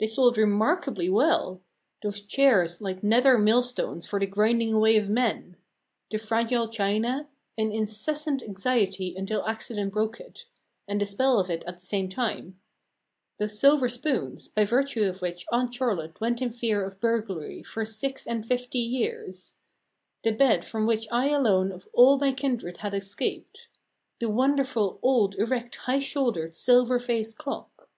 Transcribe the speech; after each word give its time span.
They 0.00 0.08
sold 0.08 0.36
remarkably 0.36 1.08
well: 1.08 1.60
those 2.02 2.20
chairs 2.20 2.80
like 2.80 3.04
nether 3.04 3.38
millstones 3.38 4.08
for 4.08 4.18
the 4.18 4.26
grinding 4.26 4.72
away 4.72 4.96
of 4.96 5.08
men; 5.08 5.56
the 6.10 6.18
fragile 6.18 6.66
china 6.66 7.28
an 7.56 7.70
incessant 7.70 8.42
anxiety 8.42 9.14
until 9.16 9.46
accident 9.46 9.92
broke 9.92 10.18
it, 10.18 10.46
and 10.88 11.00
the 11.00 11.06
spell 11.06 11.38
of 11.38 11.48
it 11.48 11.62
at 11.64 11.76
the 11.76 11.86
same 11.86 12.08
time; 12.08 12.58
those 13.38 13.56
silver 13.60 13.88
spoons, 13.88 14.48
by 14.48 14.64
virtue 14.64 15.04
of 15.04 15.22
which 15.22 15.46
Aunt 15.52 15.72
Charlotte 15.72 16.20
went 16.20 16.42
in 16.42 16.50
fear 16.50 16.84
of 16.84 16.98
burglary 16.98 17.62
for 17.62 17.84
six 17.84 18.26
and 18.26 18.44
fifty 18.44 18.80
years; 18.80 19.54
the 20.24 20.32
bed 20.32 20.64
from 20.64 20.86
which 20.88 21.06
I 21.12 21.28
alone 21.28 21.70
of 21.70 21.86
all 21.92 22.18
my 22.18 22.32
kindred 22.32 22.78
had 22.78 22.94
escaped; 22.94 23.68
the 24.18 24.28
wonderful 24.28 24.98
old, 25.02 25.36
erect, 25.36 25.76
high 25.76 26.00
shouldered, 26.00 26.52
silver 26.52 26.98
faced 26.98 27.38
clock. 27.38 27.88